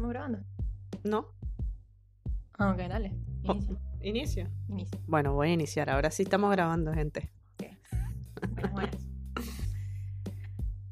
estamos 0.00 0.14
grabando? 0.14 0.38
No. 1.04 1.26
Ah, 2.58 2.72
ok, 2.72 2.78
dale. 2.88 3.12
Oh, 3.46 3.52
Inicia. 3.52 3.76
Inicio. 4.00 4.48
Inicia. 4.68 5.00
Bueno, 5.06 5.34
voy 5.34 5.50
a 5.50 5.52
iniciar. 5.52 5.90
Ahora 5.90 6.10
sí 6.10 6.22
estamos 6.22 6.50
grabando, 6.50 6.92
gente. 6.94 7.30
Buenas, 8.54 8.72
buenas. 8.72 8.96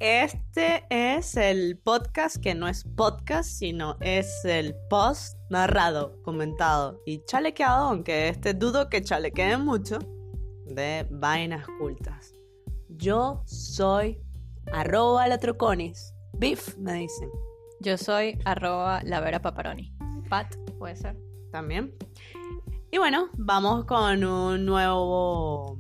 Este 0.00 0.84
es 0.90 1.36
el 1.36 1.76
podcast 1.76 2.36
que 2.36 2.54
no 2.54 2.68
es 2.68 2.84
podcast, 2.84 3.50
sino 3.50 3.96
es 4.00 4.44
el 4.44 4.76
post 4.88 5.36
narrado, 5.50 6.22
comentado 6.22 7.02
y 7.04 7.24
chalequeado, 7.24 7.88
aunque 7.88 8.28
este 8.28 8.54
dudo 8.54 8.88
que 8.88 9.02
chalequeen 9.02 9.64
mucho, 9.64 9.98
de 10.66 11.04
vainas 11.10 11.66
cultas. 11.80 12.32
Yo 12.90 13.42
soy 13.46 14.20
arroba 14.72 15.26
latroconis. 15.26 16.14
Beef, 16.34 16.76
me 16.76 16.92
dicen. 16.92 17.28
Yo 17.80 17.96
soy 17.96 18.38
arroba 18.44 19.02
la 19.04 19.20
vera 19.20 19.40
paparoni. 19.40 19.92
Pat, 20.28 20.54
puede 20.78 20.96
ser. 20.96 21.16
También. 21.52 21.94
Y 22.90 22.98
bueno, 22.98 23.28
vamos 23.34 23.84
con 23.84 24.24
un 24.24 24.64
nuevo 24.66 25.78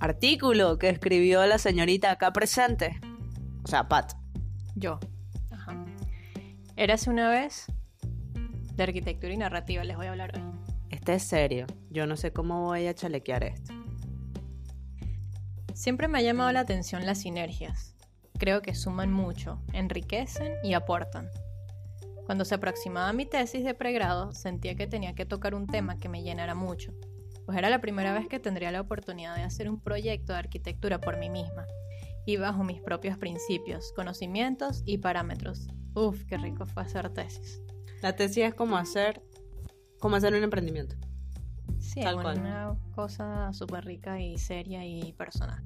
artículo 0.00 0.78
que 0.78 0.88
escribió 0.88 1.44
la 1.46 1.58
señorita 1.58 2.10
acá 2.10 2.32
presente. 2.32 3.00
O 3.64 3.68
sea, 3.68 3.88
Pat. 3.88 4.12
Yo. 4.74 4.98
Ajá. 5.50 5.84
Érase 6.76 7.10
una 7.10 7.28
vez 7.28 7.66
de 8.74 8.82
arquitectura 8.82 9.32
y 9.32 9.36
narrativa, 9.36 9.84
les 9.84 9.96
voy 9.96 10.06
a 10.06 10.10
hablar 10.10 10.32
hoy. 10.36 10.42
Este 10.90 11.14
es 11.14 11.22
serio. 11.22 11.66
Yo 11.90 12.06
no 12.06 12.16
sé 12.16 12.32
cómo 12.32 12.62
voy 12.62 12.86
a 12.86 12.94
chalequear 12.94 13.44
esto. 13.44 13.72
Siempre 15.74 16.08
me 16.08 16.18
ha 16.18 16.22
llamado 16.22 16.50
la 16.52 16.60
atención 16.60 17.06
las 17.06 17.20
sinergias. 17.20 17.94
Creo 18.38 18.60
que 18.62 18.74
suman 18.74 19.12
mucho, 19.12 19.62
enriquecen 19.72 20.54
y 20.62 20.74
aportan. 20.74 21.28
Cuando 22.26 22.44
se 22.44 22.54
aproximaba 22.56 23.12
mi 23.12 23.24
tesis 23.24 23.64
de 23.64 23.74
pregrado, 23.74 24.32
sentía 24.32 24.74
que 24.74 24.86
tenía 24.86 25.14
que 25.14 25.24
tocar 25.26 25.54
un 25.54 25.66
tema 25.66 25.96
que 25.98 26.08
me 26.08 26.22
llenara 26.22 26.54
mucho, 26.54 26.92
pues 27.44 27.56
era 27.56 27.70
la 27.70 27.80
primera 27.80 28.12
vez 28.12 28.26
que 28.28 28.40
tendría 28.40 28.72
la 28.72 28.80
oportunidad 28.80 29.36
de 29.36 29.42
hacer 29.42 29.70
un 29.70 29.80
proyecto 29.80 30.32
de 30.32 30.40
arquitectura 30.40 31.00
por 31.00 31.16
mí 31.18 31.30
misma 31.30 31.64
y 32.26 32.36
bajo 32.36 32.64
mis 32.64 32.80
propios 32.82 33.16
principios, 33.18 33.92
conocimientos 33.94 34.82
y 34.84 34.98
parámetros. 34.98 35.68
Uf, 35.94 36.24
qué 36.24 36.36
rico 36.36 36.66
fue 36.66 36.82
hacer 36.82 37.08
tesis. 37.10 37.62
La 38.02 38.16
tesis 38.16 38.44
es 38.44 38.54
como 38.54 38.76
hacer, 38.76 39.22
como 40.00 40.16
hacer 40.16 40.34
un 40.34 40.42
emprendimiento. 40.42 40.96
Sí, 41.78 42.00
Tal 42.02 42.20
cual. 42.20 42.40
una 42.40 42.76
cosa 42.94 43.52
súper 43.52 43.84
rica 43.84 44.20
y 44.20 44.36
seria 44.38 44.84
y 44.84 45.12
personal, 45.12 45.62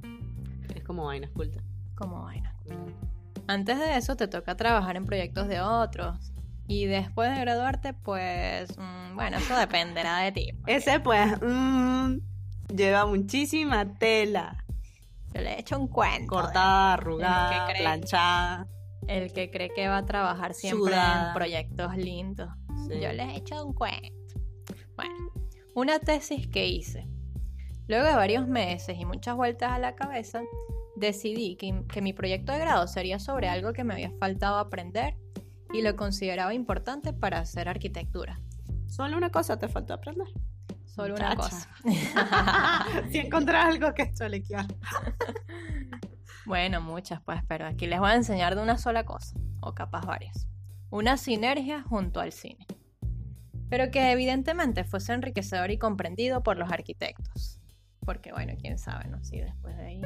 Es 0.74 0.84
como 0.84 1.06
vainas 1.06 1.30
cultas. 1.30 1.64
como 1.94 2.22
vaina. 2.24 2.54
Antes 3.46 3.78
de 3.78 3.96
eso 3.96 4.16
te 4.16 4.28
toca 4.28 4.54
trabajar 4.56 4.96
en 4.96 5.06
proyectos 5.06 5.48
de 5.48 5.60
otros. 5.62 6.32
Y 6.70 6.86
después 6.86 7.34
de 7.34 7.40
graduarte, 7.40 7.94
pues, 7.94 8.78
mm, 8.78 9.16
bueno, 9.16 9.38
eso 9.38 9.56
dependerá 9.56 10.18
de 10.18 10.30
ti. 10.30 10.52
porque 10.52 10.76
Ese 10.76 11.00
pues 11.00 11.32
mm, 11.42 12.18
lleva 12.72 13.06
muchísima 13.06 13.92
tela. 13.98 14.64
Yo 15.34 15.40
le 15.40 15.54
he 15.54 15.60
hecho 15.60 15.80
un 15.80 15.88
cuento. 15.88 16.28
Cortada, 16.28 16.94
El 16.94 17.00
arrugada, 17.00 17.68
planchada. 17.76 18.68
El 19.08 19.32
que 19.32 19.50
cree 19.50 19.70
que 19.70 19.88
va 19.88 19.96
a 19.96 20.06
trabajar 20.06 20.54
siempre 20.54 20.92
Sudada. 20.92 21.28
en 21.30 21.34
proyectos 21.34 21.96
lindos. 21.96 22.50
Sí. 22.86 23.00
Yo 23.00 23.12
les 23.14 23.26
he 23.30 23.36
hecho 23.38 23.66
un 23.66 23.74
cuento. 23.74 24.38
Bueno, 24.94 25.32
una 25.74 25.98
tesis 25.98 26.46
que 26.46 26.68
hice. 26.68 27.04
Luego 27.88 28.06
de 28.06 28.14
varios 28.14 28.46
meses 28.46 28.96
y 28.96 29.04
muchas 29.04 29.34
vueltas 29.34 29.72
a 29.72 29.80
la 29.80 29.96
cabeza, 29.96 30.40
decidí 30.94 31.56
que, 31.56 31.82
que 31.92 32.00
mi 32.00 32.12
proyecto 32.12 32.52
de 32.52 32.60
grado 32.60 32.86
sería 32.86 33.18
sobre 33.18 33.48
algo 33.48 33.72
que 33.72 33.82
me 33.82 33.94
había 33.94 34.12
faltado 34.20 34.58
aprender 34.58 35.16
y 35.72 35.82
lo 35.82 35.96
consideraba 35.96 36.54
importante 36.54 37.12
para 37.12 37.38
hacer 37.38 37.68
arquitectura. 37.68 38.40
Solo 38.86 39.16
una 39.16 39.30
cosa 39.30 39.58
te 39.58 39.68
faltó 39.68 39.94
aprender. 39.94 40.28
Solo 40.84 41.14
una 41.14 41.34
Muchacha. 41.34 41.68
cosa. 41.82 43.04
si 43.10 43.18
encontrás 43.18 43.66
algo 43.66 43.94
que 43.94 44.12
chalequear. 44.12 44.66
Bueno, 46.46 46.80
muchas 46.80 47.20
pues, 47.20 47.42
pero 47.46 47.64
aquí 47.64 47.86
les 47.86 48.00
voy 48.00 48.10
a 48.10 48.16
enseñar 48.16 48.56
de 48.56 48.62
una 48.62 48.76
sola 48.76 49.04
cosa, 49.04 49.36
o 49.60 49.72
capaz 49.72 50.04
varias. 50.04 50.48
Una 50.90 51.16
sinergia 51.16 51.82
junto 51.82 52.18
al 52.18 52.32
cine. 52.32 52.66
Pero 53.68 53.92
que 53.92 54.10
evidentemente 54.10 54.82
fuese 54.82 55.12
enriquecedor 55.12 55.70
y 55.70 55.78
comprendido 55.78 56.42
por 56.42 56.56
los 56.58 56.72
arquitectos. 56.72 57.60
Porque 58.04 58.32
bueno, 58.32 58.54
quién 58.60 58.78
sabe, 58.78 59.06
¿no? 59.06 59.22
Si 59.22 59.38
después 59.38 59.76
de 59.76 59.86
ahí... 59.86 60.02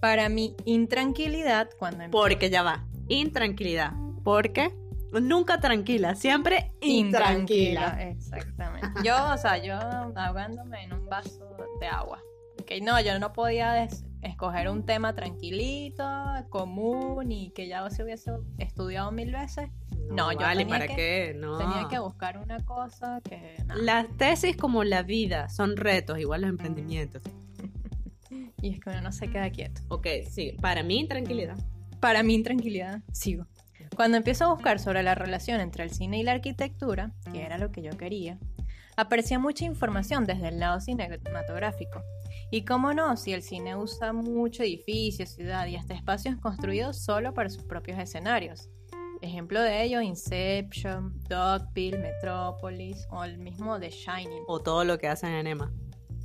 Para 0.00 0.28
mi 0.28 0.56
intranquilidad, 0.64 1.68
cuando 1.78 2.02
empecé... 2.02 2.20
Porque 2.20 2.50
ya 2.50 2.64
va. 2.64 2.84
Intranquilidad. 3.08 3.92
Porque 4.26 4.74
nunca 5.22 5.60
tranquila, 5.60 6.16
siempre 6.16 6.72
intranquila. 6.80 8.02
Exactamente. 8.10 8.88
Yo, 9.04 9.14
o 9.32 9.38
sea, 9.38 9.56
yo 9.58 9.76
ahogándome 9.78 10.82
en 10.82 10.94
un 10.94 11.06
vaso 11.06 11.48
de 11.80 11.86
agua. 11.86 12.20
Que 12.66 12.80
no, 12.80 13.00
yo 13.00 13.16
no 13.20 13.32
podía 13.32 13.86
escoger 14.22 14.68
un 14.68 14.84
tema 14.84 15.14
tranquilito, 15.14 16.04
común 16.48 17.30
y 17.30 17.50
que 17.50 17.68
ya 17.68 17.88
se 17.88 18.02
hubiese 18.02 18.32
estudiado 18.58 19.12
mil 19.12 19.30
veces. 19.30 19.70
No, 20.10 20.32
yo 20.32 20.38
vale, 20.40 20.62
tenía 20.64 20.74
¿para 20.74 20.88
que- 20.88 20.96
qué? 20.96 21.34
No. 21.38 21.56
Tenía 21.58 21.86
que 21.88 22.00
buscar 22.00 22.38
una 22.38 22.64
cosa 22.64 23.20
que... 23.22 23.58
nada. 23.64 23.80
Las 23.80 24.08
tesis 24.16 24.56
como 24.56 24.82
la 24.82 25.04
vida 25.04 25.48
son 25.50 25.76
retos, 25.76 26.18
igual 26.18 26.40
los 26.40 26.50
emprendimientos. 26.50 27.22
Y 28.60 28.70
es 28.74 28.80
que 28.80 28.90
uno 28.90 29.02
no 29.02 29.12
se 29.12 29.28
queda 29.28 29.48
quieto. 29.50 29.82
Ok, 29.88 30.08
sí, 30.28 30.56
para 30.60 30.82
mí 30.82 30.98
intranquilidad. 30.98 31.56
Para 32.00 32.24
mi 32.24 32.34
intranquilidad, 32.34 33.02
sigo. 33.12 33.46
Cuando 33.96 34.18
empiezo 34.18 34.44
a 34.44 34.52
buscar 34.52 34.78
sobre 34.78 35.02
la 35.02 35.14
relación 35.14 35.58
entre 35.58 35.82
el 35.82 35.90
cine 35.90 36.18
y 36.18 36.22
la 36.22 36.32
arquitectura, 36.32 37.12
que 37.32 37.42
era 37.42 37.56
lo 37.56 37.72
que 37.72 37.80
yo 37.80 37.92
quería, 37.96 38.38
aparecía 38.94 39.38
mucha 39.38 39.64
información 39.64 40.26
desde 40.26 40.48
el 40.48 40.58
lado 40.58 40.80
cinematográfico. 40.80 42.02
Y 42.50 42.66
cómo 42.66 42.92
no, 42.92 43.16
si 43.16 43.32
el 43.32 43.42
cine 43.42 43.74
usa 43.74 44.12
mucho 44.12 44.64
edificio, 44.64 45.24
ciudad 45.24 45.66
y 45.66 45.76
hasta 45.76 45.94
espacios 45.94 46.36
construidos 46.36 46.98
solo 46.98 47.32
para 47.32 47.48
sus 47.48 47.64
propios 47.64 47.98
escenarios. 47.98 48.68
Ejemplo 49.22 49.62
de 49.62 49.84
ello, 49.84 50.02
Inception, 50.02 51.18
Dogville, 51.26 51.96
Metropolis 51.96 53.06
o 53.10 53.24
el 53.24 53.38
mismo 53.38 53.80
The 53.80 53.88
Shining. 53.88 54.42
O 54.46 54.60
todo 54.60 54.84
lo 54.84 54.98
que 54.98 55.08
hacen 55.08 55.32
en 55.32 55.46
EMA. 55.46 55.72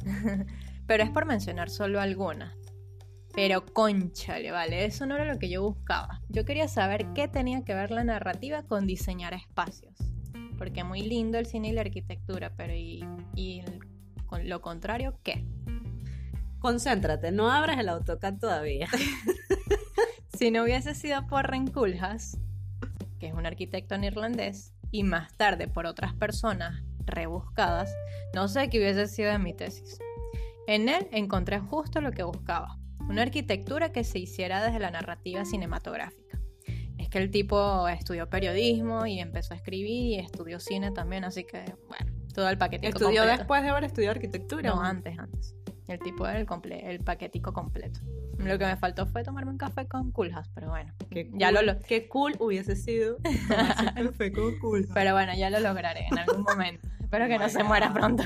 Pero 0.87 1.03
es 1.03 1.09
por 1.09 1.25
mencionar 1.25 1.69
solo 1.69 2.01
algunas. 2.01 2.53
Pero 3.33 3.65
conchale, 3.65 4.51
vale, 4.51 4.85
eso 4.85 5.05
no 5.05 5.15
era 5.15 5.25
lo 5.25 5.39
que 5.39 5.49
yo 5.49 5.61
buscaba. 5.63 6.21
Yo 6.29 6.43
quería 6.45 6.67
saber 6.67 7.07
qué 7.13 7.27
tenía 7.27 7.63
que 7.63 7.73
ver 7.73 7.91
la 7.91 8.03
narrativa 8.03 8.63
con 8.63 8.85
diseñar 8.85 9.33
espacios. 9.33 9.95
Porque 10.57 10.83
muy 10.83 11.01
lindo 11.01 11.37
el 11.37 11.45
cine 11.45 11.69
y 11.69 11.71
la 11.71 11.81
arquitectura, 11.81 12.53
pero 12.55 12.73
¿y, 12.75 13.03
y 13.35 13.61
el- 13.61 13.79
con 14.25 14.47
lo 14.49 14.61
contrario 14.61 15.17
qué? 15.23 15.45
Concéntrate, 16.59 17.31
no 17.31 17.51
abras 17.51 17.79
el 17.79 17.89
AutoCAD 17.89 18.37
todavía. 18.39 18.87
Si 20.37 20.49
no 20.49 20.63
hubiese 20.63 20.95
sido 20.95 21.27
por 21.27 21.47
Renkulhas, 21.51 22.39
que 23.19 23.27
es 23.27 23.33
un 23.33 23.45
arquitecto 23.45 23.95
neerlandés, 23.99 24.73
y 24.89 25.03
más 25.03 25.37
tarde 25.37 25.67
por 25.67 25.85
otras 25.85 26.15
personas 26.15 26.81
rebuscadas, 27.05 27.93
no 28.33 28.47
sé 28.47 28.69
qué 28.69 28.79
hubiese 28.79 29.05
sido 29.05 29.31
de 29.31 29.37
mi 29.37 29.53
tesis. 29.53 29.99
En 30.67 30.89
él 30.89 31.07
encontré 31.11 31.59
justo 31.59 32.01
lo 32.01 32.11
que 32.11 32.23
buscaba, 32.23 32.79
una 33.11 33.21
arquitectura 33.23 33.91
que 33.91 34.03
se 34.03 34.19
hiciera 34.19 34.63
desde 34.65 34.79
la 34.79 34.91
narrativa 34.91 35.45
cinematográfica. 35.45 36.39
Es 36.97 37.09
que 37.09 37.17
el 37.17 37.31
tipo 37.31 37.87
estudió 37.87 38.29
periodismo 38.29 39.05
y 39.05 39.19
empezó 39.19 39.53
a 39.53 39.57
escribir 39.57 39.89
y 39.89 40.19
estudió 40.19 40.59
cine 40.59 40.91
también, 40.91 41.23
así 41.23 41.43
que 41.43 41.63
bueno, 41.87 42.05
todo 42.33 42.47
el 42.49 42.57
paquetico 42.57 42.89
Estudió 42.89 43.21
completo. 43.21 43.37
después 43.39 43.63
de 43.63 43.69
haber 43.69 43.83
estudiado 43.85 44.11
arquitectura. 44.15 44.69
No, 44.69 44.75
¿o 44.77 44.81
antes, 44.81 45.17
antes. 45.17 45.55
El 45.87 45.99
tipo 45.99 46.25
era 46.25 46.39
el, 46.39 46.45
comple- 46.45 46.79
el 46.83 46.99
paquetico 47.03 47.51
completo. 47.53 47.99
Lo 48.37 48.57
que 48.57 48.65
me 48.65 48.77
faltó 48.77 49.05
fue 49.07 49.23
tomarme 49.23 49.51
un 49.51 49.57
café 49.57 49.87
con 49.87 50.11
Culhas, 50.11 50.49
pero 50.55 50.69
bueno, 50.69 50.93
Qué 51.09 51.29
ya 51.33 51.51
cool- 51.51 51.65
lo, 51.65 51.73
lo- 51.73 51.79
Qué 51.79 52.07
cool 52.07 52.35
hubiese 52.39 52.75
sido 52.75 53.17
tomarse 53.17 53.83
un 54.01 54.07
café 54.11 54.31
con 54.31 54.57
cool. 54.59 54.87
pero 54.93 55.13
bueno, 55.13 55.33
ya 55.35 55.49
lo 55.49 55.59
lograré 55.59 56.05
en 56.09 56.17
algún 56.19 56.43
momento. 56.43 56.87
Espero 57.01 57.27
que 57.27 57.37
no 57.37 57.49
se 57.49 57.63
muera 57.63 57.91
pronto. 57.91 58.23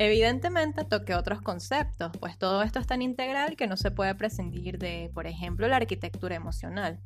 Evidentemente 0.00 0.84
toqué 0.84 1.16
otros 1.16 1.42
conceptos, 1.42 2.12
pues 2.20 2.38
todo 2.38 2.62
esto 2.62 2.78
es 2.78 2.86
tan 2.86 3.02
integral 3.02 3.56
que 3.56 3.66
no 3.66 3.76
se 3.76 3.90
puede 3.90 4.14
prescindir 4.14 4.78
de, 4.78 5.10
por 5.12 5.26
ejemplo, 5.26 5.66
la 5.66 5.74
arquitectura 5.74 6.36
emocional, 6.36 7.00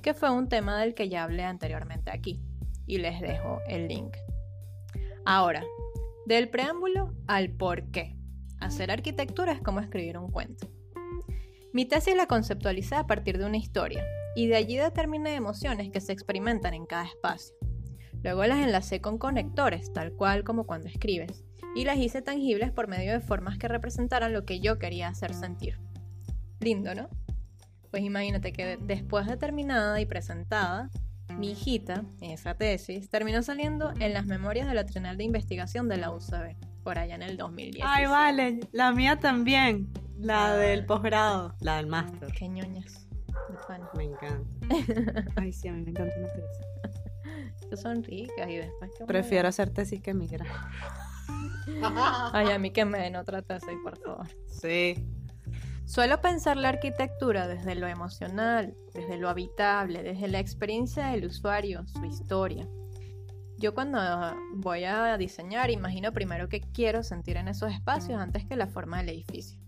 que 0.00 0.14
fue 0.14 0.30
un 0.30 0.48
tema 0.48 0.78
del 0.78 0.94
que 0.94 1.08
ya 1.08 1.24
hablé 1.24 1.42
anteriormente 1.42 2.12
aquí, 2.12 2.40
y 2.86 2.98
les 2.98 3.20
dejo 3.20 3.58
el 3.66 3.88
link. 3.88 4.16
Ahora, 5.24 5.64
del 6.26 6.48
preámbulo 6.48 7.16
al 7.26 7.50
por 7.50 7.90
qué. 7.90 8.16
Hacer 8.60 8.92
arquitectura 8.92 9.50
es 9.50 9.60
como 9.60 9.80
escribir 9.80 10.16
un 10.16 10.30
cuento. 10.30 10.68
Mi 11.72 11.84
tesis 11.84 12.14
la 12.14 12.28
conceptualicé 12.28 12.94
a 12.94 13.08
partir 13.08 13.38
de 13.38 13.46
una 13.46 13.56
historia, 13.56 14.04
y 14.36 14.46
de 14.46 14.54
allí 14.54 14.76
determiné 14.76 15.34
emociones 15.34 15.90
que 15.90 16.00
se 16.00 16.12
experimentan 16.12 16.74
en 16.74 16.86
cada 16.86 17.06
espacio. 17.06 17.55
Luego 18.26 18.44
las 18.44 18.58
enlacé 18.58 19.00
con 19.00 19.18
conectores, 19.18 19.92
tal 19.92 20.12
cual 20.12 20.42
como 20.42 20.64
cuando 20.66 20.88
escribes, 20.88 21.44
y 21.76 21.84
las 21.84 21.96
hice 21.96 22.22
tangibles 22.22 22.72
por 22.72 22.88
medio 22.88 23.12
de 23.12 23.20
formas 23.20 23.56
que 23.56 23.68
representaran 23.68 24.32
lo 24.32 24.44
que 24.44 24.58
yo 24.58 24.80
quería 24.80 25.06
hacer 25.06 25.32
sentir. 25.32 25.78
Lindo, 26.58 26.92
¿no? 26.96 27.08
Pues 27.92 28.02
imagínate 28.02 28.52
que 28.52 28.78
después 28.78 29.28
de 29.28 29.36
terminada 29.36 30.00
y 30.00 30.06
presentada, 30.06 30.90
Mi 31.38 31.52
hijita, 31.52 32.04
esa 32.20 32.54
tesis, 32.54 33.08
terminó 33.10 33.44
saliendo 33.44 33.92
en 34.00 34.12
las 34.12 34.26
memorias 34.26 34.66
de 34.66 34.74
la 34.74 34.86
Trienal 34.86 35.16
de 35.16 35.22
Investigación 35.24 35.88
de 35.88 35.98
la 35.98 36.10
UCB, 36.10 36.56
por 36.82 36.98
allá 36.98 37.14
en 37.14 37.22
el 37.22 37.36
2010. 37.36 37.84
Ay, 37.86 38.06
vale, 38.06 38.58
la 38.72 38.90
mía 38.90 39.20
también. 39.20 39.86
La 40.18 40.52
Ah. 40.52 40.56
del 40.56 40.84
posgrado, 40.84 41.54
la 41.60 41.76
del 41.76 41.86
máster. 41.86 42.32
Qué 42.32 42.48
ñoñas. 42.48 43.06
de. 43.68 43.96
Me 43.96 44.04
encanta. 44.04 44.50
Ay, 45.36 45.52
sí, 45.52 45.68
a 45.68 45.72
mí 45.72 45.82
me 45.82 45.90
encanta 45.90 46.14
una 46.18 46.28
tesis. 46.32 47.05
Que 47.70 47.76
son 47.76 48.04
ricas 48.04 48.48
y 48.48 48.56
después 48.56 48.90
que... 48.96 49.04
Prefiero 49.04 49.48
hacer 49.48 49.70
tesis 49.70 50.00
que 50.00 50.14
migrar. 50.14 50.46
Ay, 52.32 52.50
a 52.50 52.58
mí 52.58 52.70
que 52.70 52.84
me 52.84 52.98
den 52.98 53.16
otra 53.16 53.42
taza 53.42 53.72
y 53.72 53.76
por 53.78 53.98
favor. 53.98 54.28
Sí. 54.46 54.94
Suelo 55.84 56.20
pensar 56.20 56.56
la 56.56 56.68
arquitectura 56.68 57.46
desde 57.46 57.74
lo 57.76 57.86
emocional, 57.86 58.74
desde 58.92 59.18
lo 59.18 59.28
habitable, 59.28 60.02
desde 60.02 60.28
la 60.28 60.40
experiencia 60.40 61.08
del 61.08 61.26
usuario, 61.26 61.86
su 61.86 62.04
historia. 62.04 62.66
Yo 63.58 63.72
cuando 63.72 63.98
voy 64.54 64.84
a 64.84 65.16
diseñar 65.16 65.70
imagino 65.70 66.12
primero 66.12 66.48
qué 66.48 66.60
quiero 66.60 67.02
sentir 67.02 67.36
en 67.36 67.48
esos 67.48 67.72
espacios 67.72 68.20
antes 68.20 68.44
que 68.44 68.56
la 68.56 68.66
forma 68.66 68.98
del 68.98 69.10
edificio. 69.10 69.58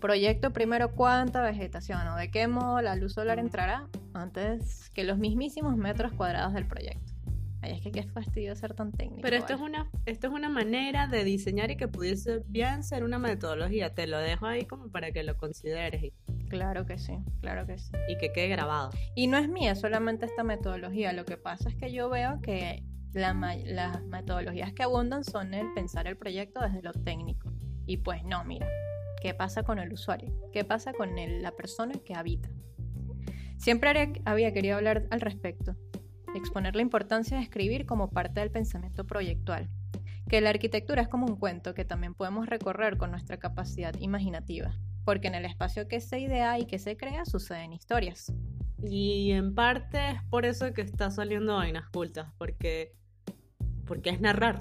Proyecto 0.00 0.52
primero 0.52 0.92
cuánta 0.92 1.42
vegetación 1.42 2.06
o 2.08 2.16
de 2.16 2.30
qué 2.30 2.46
modo 2.46 2.80
la 2.80 2.94
luz 2.94 3.14
solar 3.14 3.38
entrará 3.40 3.88
antes 4.18 4.90
que 4.90 5.04
los 5.04 5.18
mismísimos 5.18 5.76
metros 5.76 6.12
cuadrados 6.12 6.54
del 6.54 6.66
proyecto. 6.66 7.12
Ay, 7.60 7.72
es 7.72 7.80
que 7.82 7.90
qué 7.90 8.04
fastidio 8.04 8.54
ser 8.54 8.74
tan 8.74 8.92
técnico. 8.92 9.20
Pero 9.22 9.34
esto 9.36 9.54
es, 9.54 9.60
¿vale? 9.60 9.72
una, 9.80 9.90
esto 10.06 10.28
es 10.28 10.32
una 10.32 10.48
manera 10.48 11.08
de 11.08 11.24
diseñar 11.24 11.70
y 11.72 11.76
que 11.76 11.88
pudiese 11.88 12.44
bien 12.46 12.84
ser 12.84 13.02
una 13.02 13.18
metodología. 13.18 13.94
Te 13.94 14.06
lo 14.06 14.18
dejo 14.18 14.46
ahí 14.46 14.64
como 14.64 14.90
para 14.90 15.10
que 15.10 15.24
lo 15.24 15.36
consideres 15.36 16.12
Claro 16.50 16.86
que 16.86 16.98
sí, 16.98 17.18
claro 17.40 17.66
que 17.66 17.78
sí. 17.78 17.90
y 18.08 18.16
que 18.16 18.32
quede 18.32 18.48
grabado. 18.48 18.90
Y 19.16 19.26
no 19.26 19.36
es 19.38 19.48
mía 19.48 19.74
solamente 19.74 20.24
esta 20.26 20.44
metodología, 20.44 21.12
lo 21.12 21.24
que 21.24 21.36
pasa 21.36 21.68
es 21.68 21.74
que 21.74 21.92
yo 21.92 22.08
veo 22.08 22.40
que 22.40 22.84
la 23.12 23.34
las 23.66 24.02
metodologías 24.04 24.72
que 24.72 24.82
abundan 24.84 25.24
son 25.24 25.52
el 25.52 25.66
pensar 25.74 26.06
el 26.06 26.16
proyecto 26.16 26.60
desde 26.60 26.80
lo 26.82 26.92
técnico. 26.92 27.50
Y 27.86 27.96
pues 27.98 28.22
no, 28.24 28.44
mira, 28.44 28.68
¿qué 29.20 29.34
pasa 29.34 29.62
con 29.64 29.78
el 29.78 29.92
usuario? 29.92 30.32
¿Qué 30.52 30.64
pasa 30.64 30.92
con 30.92 31.18
el- 31.18 31.42
la 31.42 31.50
persona 31.52 31.94
que 32.04 32.14
habita? 32.14 32.48
Siempre 33.58 34.14
había 34.24 34.52
querido 34.52 34.76
hablar 34.76 35.06
al 35.10 35.20
respecto, 35.20 35.76
exponer 36.34 36.74
la 36.76 36.82
importancia 36.82 37.36
de 37.36 37.42
escribir 37.42 37.86
como 37.86 38.08
parte 38.10 38.40
del 38.40 38.50
pensamiento 38.50 39.04
proyectual, 39.04 39.68
que 40.28 40.40
la 40.40 40.50
arquitectura 40.50 41.02
es 41.02 41.08
como 41.08 41.26
un 41.26 41.36
cuento 41.36 41.74
que 41.74 41.84
también 41.84 42.14
podemos 42.14 42.46
recorrer 42.46 42.96
con 42.96 43.10
nuestra 43.10 43.38
capacidad 43.38 43.94
imaginativa, 43.98 44.72
porque 45.04 45.28
en 45.28 45.34
el 45.34 45.44
espacio 45.44 45.88
que 45.88 46.00
se 46.00 46.20
idea 46.20 46.58
y 46.58 46.66
que 46.66 46.78
se 46.78 46.96
crea 46.96 47.24
suceden 47.24 47.72
historias. 47.72 48.32
Y 48.82 49.32
en 49.32 49.54
parte 49.54 49.98
es 50.10 50.22
por 50.30 50.46
eso 50.46 50.72
que 50.72 50.82
está 50.82 51.10
saliendo 51.10 51.56
vainas 51.56 51.88
cultas, 51.90 52.32
porque, 52.38 52.94
porque 53.86 54.10
es 54.10 54.20
narrar. 54.20 54.58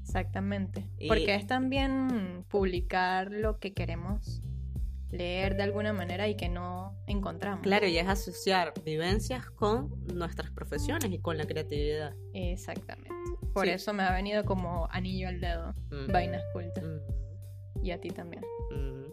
Exactamente. 0.00 0.88
Y- 0.98 1.08
Porque 1.08 1.34
es 1.34 1.46
también 1.46 2.44
publicar 2.48 3.30
lo 3.30 3.58
que 3.60 3.74
queremos 3.74 4.42
leer 5.10 5.56
de 5.56 5.62
alguna 5.64 5.92
manera 5.92 6.28
y 6.28 6.36
que 6.36 6.48
no 6.48 6.96
encontramos. 7.06 7.62
Claro, 7.62 7.86
y 7.86 7.98
es 7.98 8.06
asociar 8.08 8.72
vivencias 8.84 9.48
con 9.50 9.90
nuestras 10.14 10.50
profesiones 10.50 11.10
y 11.10 11.18
con 11.18 11.36
la 11.36 11.46
creatividad. 11.46 12.14
Exactamente. 12.32 13.10
Por 13.52 13.66
Sí. 13.66 13.72
eso 13.72 13.92
me 13.92 14.02
ha 14.04 14.12
venido 14.12 14.44
como 14.44 14.86
anillo 14.90 15.28
al 15.28 15.40
dedo, 15.40 15.74
Mm. 15.90 16.12
vainas 16.12 16.42
cultas. 16.52 16.84
Mm, 16.84 17.84
Y 17.84 17.90
a 17.92 18.00
ti 18.00 18.10
también. 18.10 18.42
mm. 18.70 19.04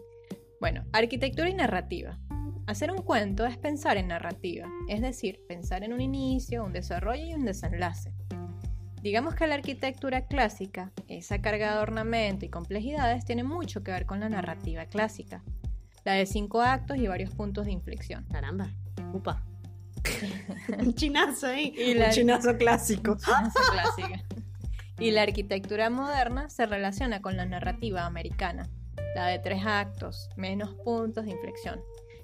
Bueno, 0.60 0.84
arquitectura 0.92 1.48
y 1.48 1.54
narrativa. 1.54 2.18
Hacer 2.66 2.90
un 2.92 2.98
cuento 2.98 3.46
es 3.46 3.56
pensar 3.56 3.96
en 3.96 4.08
narrativa, 4.08 4.68
es 4.88 5.00
decir, 5.00 5.40
pensar 5.48 5.84
en 5.84 5.92
un 5.94 6.00
inicio, 6.02 6.64
un 6.64 6.72
desarrollo 6.72 7.24
y 7.24 7.32
un 7.34 7.44
desenlace. 7.46 8.12
Digamos 9.00 9.34
que 9.36 9.46
la 9.46 9.54
arquitectura 9.54 10.26
clásica, 10.26 10.92
esa 11.06 11.40
carga 11.40 11.74
de 11.76 11.80
ornamento 11.80 12.44
y 12.44 12.50
complejidades, 12.50 13.24
tiene 13.24 13.42
mucho 13.44 13.82
que 13.82 13.90
ver 13.92 14.04
con 14.04 14.20
la 14.20 14.28
narrativa 14.28 14.84
clásica, 14.86 15.42
la 16.04 16.12
de 16.12 16.26
cinco 16.26 16.60
actos 16.62 16.96
y 16.98 17.06
varios 17.06 17.30
puntos 17.34 17.66
de 17.66 17.72
inflexión. 17.72 18.24
Caramba, 18.30 18.68
upa. 19.12 19.42
un 20.78 20.94
chinazo 20.94 21.46
ahí. 21.48 21.74
Y 21.76 21.92
un 21.92 21.98
la- 21.98 22.10
chinazo 22.10 22.56
clásico. 22.56 23.16
Esa 23.16 23.52
clásica. 23.72 24.24
Y 24.98 25.10
la 25.12 25.22
arquitectura 25.22 25.90
moderna 25.90 26.48
se 26.50 26.66
relaciona 26.66 27.20
con 27.22 27.36
la 27.36 27.46
narrativa 27.46 28.04
americana, 28.04 28.68
la 29.14 29.26
de 29.26 29.38
tres 29.38 29.62
actos, 29.64 30.28
menos 30.36 30.74
puntos 30.84 31.24
de 31.24 31.32
inflexión. 31.32 31.80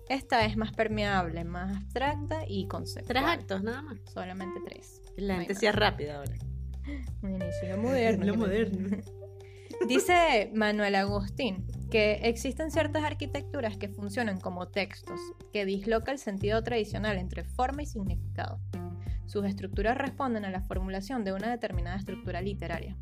Esta 0.09 0.45
es 0.45 0.57
más 0.57 0.73
permeable, 0.73 1.45
más 1.45 1.77
abstracta 1.77 2.43
y 2.47 2.67
conceptual. 2.67 3.07
Tres 3.07 3.25
actos 3.25 3.63
nada 3.63 3.81
más. 3.83 3.99
Solamente 4.13 4.61
tres. 4.67 5.01
La 5.17 5.35
gente 5.37 5.55
Bueno. 5.55 5.61
sí 5.61 5.67
es 5.67 5.75
rápida 5.75 6.17
ahora. 6.19 6.35
Un 7.23 7.31
inicio 7.41 7.77
lo 7.77 7.83
moderno. 7.83 8.25
Lo 8.27 8.35
moderno. 8.37 8.97
Dice 9.89 10.51
Manuel 10.55 10.95
Agustín 10.97 11.65
que 11.95 12.15
existen 12.25 12.73
ciertas 12.73 13.05
arquitecturas 13.05 13.77
que 13.77 13.89
funcionan 13.89 14.41
como 14.41 14.67
textos, 14.67 15.21
que 15.53 15.65
disloca 15.65 16.11
el 16.11 16.19
sentido 16.19 16.61
tradicional 16.65 17.17
entre 17.19 17.45
forma 17.45 17.85
y 17.85 17.87
significado. 17.87 18.59
Sus 19.27 19.45
estructuras 19.45 19.97
responden 19.97 20.45
a 20.45 20.51
la 20.51 20.61
formulación 20.61 21.23
de 21.23 21.33
una 21.33 21.49
determinada 21.49 21.97
estructura 21.97 22.41
literaria. 22.41 22.97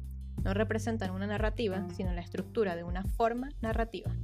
No 0.44 0.52
representan 0.52 1.10
una 1.12 1.26
narrativa, 1.26 1.88
sino 1.96 2.12
la 2.12 2.20
estructura 2.20 2.76
de 2.76 2.84
una 2.84 3.02
forma 3.02 3.48
narrativa. 3.62 4.14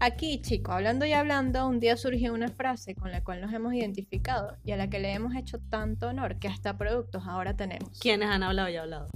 Aquí, 0.00 0.40
chico, 0.40 0.72
hablando 0.72 1.04
y 1.04 1.12
hablando, 1.12 1.68
un 1.68 1.78
día 1.78 1.98
surgió 1.98 2.32
una 2.32 2.48
frase 2.48 2.94
con 2.94 3.12
la 3.12 3.22
cual 3.22 3.42
nos 3.42 3.52
hemos 3.52 3.74
identificado 3.74 4.56
y 4.64 4.72
a 4.72 4.78
la 4.78 4.88
que 4.88 4.98
le 4.98 5.12
hemos 5.12 5.36
hecho 5.36 5.58
tanto 5.68 6.08
honor 6.08 6.38
que 6.38 6.48
hasta 6.48 6.78
productos 6.78 7.24
ahora 7.26 7.54
tenemos. 7.54 7.98
¿Quiénes 8.00 8.30
han 8.30 8.42
hablado 8.42 8.70
y 8.70 8.76
hablado? 8.76 9.08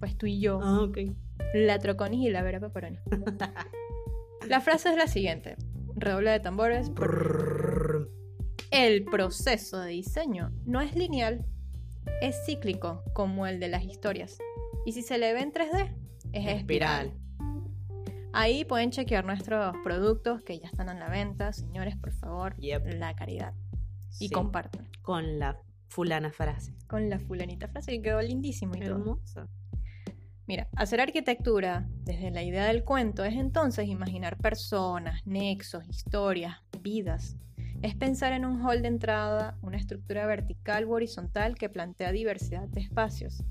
Pues 0.00 0.18
tú 0.18 0.26
y 0.26 0.40
yo. 0.40 0.58
Ah, 0.60 0.82
ok. 0.82 0.98
La 1.54 1.78
Troconis 1.78 2.26
y 2.26 2.30
la 2.30 2.42
Vera 2.42 2.58
Pepperoni. 2.58 2.98
la 4.48 4.60
frase 4.60 4.90
es 4.90 4.96
la 4.96 5.06
siguiente. 5.06 5.56
Redoble 5.96 6.30
de 6.30 6.40
tambores. 6.40 6.90
El 8.70 9.04
proceso 9.04 9.78
de 9.80 9.90
diseño 9.90 10.50
no 10.64 10.80
es 10.80 10.96
lineal, 10.96 11.46
es 12.20 12.36
cíclico 12.44 13.02
como 13.12 13.46
el 13.46 13.60
de 13.60 13.68
las 13.68 13.84
historias. 13.84 14.38
Y 14.84 14.92
si 14.92 15.02
se 15.02 15.18
le 15.18 15.32
ve 15.32 15.40
en 15.42 15.52
3D, 15.52 15.94
es 16.32 16.46
espiral. 16.48 17.12
Ahí 18.32 18.64
pueden 18.64 18.90
chequear 18.90 19.24
nuestros 19.24 19.76
productos 19.84 20.42
que 20.42 20.58
ya 20.58 20.66
están 20.66 20.88
en 20.88 20.98
la 20.98 21.08
venta. 21.08 21.52
Señores, 21.52 21.96
por 21.96 22.12
favor, 22.12 22.56
Yep. 22.56 22.94
la 22.98 23.14
caridad. 23.14 23.54
Y 24.18 24.28
Sí, 24.28 24.30
compartan. 24.30 24.88
Con 25.02 25.38
la 25.38 25.60
fulana 25.88 26.32
frase. 26.32 26.74
Con 26.88 27.08
la 27.08 27.20
fulanita 27.20 27.68
frase 27.68 27.92
que 27.92 28.02
quedó 28.02 28.20
lindísimo 28.20 28.74
y 28.74 28.80
todo. 28.80 29.20
Mira, 30.46 30.68
hacer 30.76 31.00
arquitectura 31.00 31.86
desde 32.02 32.30
la 32.30 32.42
idea 32.42 32.66
del 32.66 32.84
cuento 32.84 33.24
es 33.24 33.34
entonces 33.34 33.88
imaginar 33.88 34.36
personas, 34.36 35.22
nexos, 35.24 35.88
historias, 35.88 36.56
vidas. 36.82 37.36
Es 37.80 37.94
pensar 37.94 38.32
en 38.32 38.44
un 38.44 38.60
hall 38.60 38.82
de 38.82 38.88
entrada, 38.88 39.56
una 39.62 39.78
estructura 39.78 40.26
vertical 40.26 40.84
u 40.84 40.92
horizontal 40.92 41.54
que 41.54 41.70
plantea 41.70 42.12
diversidad 42.12 42.68
de 42.68 42.80
espacios. 42.80 43.42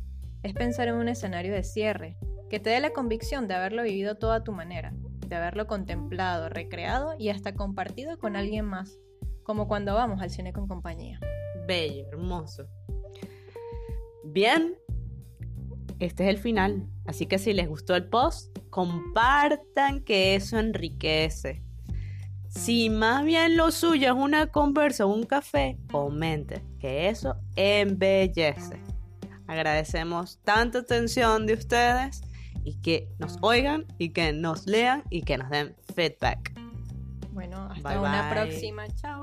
Es 0.44 0.54
pensar 0.54 0.88
en 0.88 0.96
un 0.96 1.08
escenario 1.08 1.54
de 1.54 1.64
cierre, 1.64 2.18
que 2.50 2.60
te 2.60 2.70
dé 2.70 2.80
la 2.80 2.94
convicción 2.94 3.48
de 3.48 3.56
haberlo 3.56 3.82
vivido 3.82 4.16
todo 4.16 4.34
a 4.34 4.44
tu 4.44 4.52
manera, 4.52 4.94
de 5.28 5.36
haberlo 5.36 5.66
contemplado, 5.66 6.50
recreado 6.50 7.16
y 7.18 7.30
hasta 7.30 7.56
compartido 7.56 8.20
con 8.20 8.36
alguien 8.36 8.66
más, 8.66 9.00
como 9.42 9.68
cuando 9.68 9.96
vamos 9.96 10.22
al 10.22 10.30
cine 10.30 10.54
con 10.54 10.68
compañía. 10.68 11.20
Bello, 11.66 12.08
hermoso. 12.10 12.68
Bien, 14.26 14.76
este 16.05 16.24
es 16.24 16.29
el 16.29 16.38
final. 16.38 16.88
Así 17.05 17.25
que 17.25 17.38
si 17.38 17.53
les 17.53 17.67
gustó 17.67 17.95
el 17.95 18.05
post, 18.05 18.57
compartan 18.69 20.01
que 20.01 20.36
eso 20.36 20.57
enriquece. 20.57 21.63
Si 22.50 22.89
más 22.89 23.24
bien 23.25 23.57
lo 23.57 23.72
suyo 23.72 24.13
es 24.13 24.13
una 24.13 24.48
conversa 24.48 25.05
o 25.05 25.13
un 25.13 25.24
café, 25.24 25.77
comenten 25.91 26.62
que 26.79 27.10
eso 27.10 27.36
embellece. 27.55 28.79
Agradecemos 29.48 30.39
tanta 30.43 30.79
atención 30.79 31.48
de 31.48 31.53
ustedes 31.53 32.22
y 32.63 32.79
que 32.81 33.10
nos 33.19 33.38
oigan 33.41 33.86
y 33.98 34.10
que 34.10 34.31
nos 34.33 34.67
lean 34.67 35.03
y 35.10 35.24
que 35.24 35.38
nos 35.38 35.50
den 35.50 35.75
feedback. 35.95 36.53
Bueno, 37.31 37.69
hasta 37.72 37.89
Bye, 37.89 38.00
una 38.00 38.29
bye. 38.29 38.45
próxima. 38.45 38.88
Chao. 38.95 39.22